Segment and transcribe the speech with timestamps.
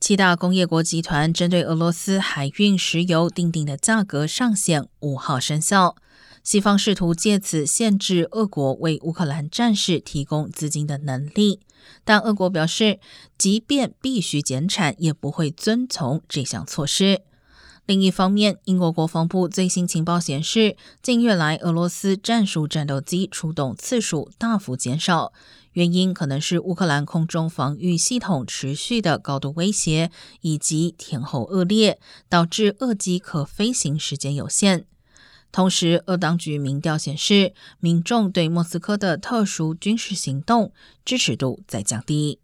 [0.00, 5.94] 七大工业国集团针对俄罗斯海运石油定定的价格上限五号生效。
[6.42, 11.60] 西方试图借此限制俄国为乌克兰战事提供资金的能力，
[12.02, 12.98] 但俄国表示，
[13.36, 17.20] 即便必须减产，也不会遵从这项措施。
[17.90, 25.32] 另一方面，英国国防部最新情报显示，近月来俄罗斯战术战斗机出动次数大幅减少，
[25.72, 34.86] 原因可能是乌克兰空中防御系统持续的高度威胁，以及天候恶劣，导致俄机可飞行时间有限。
[35.50, 40.72] 同时，俄当局民调显示，民众对莫斯科的特殊军事行动
[41.04, 42.38] 支持度在降低。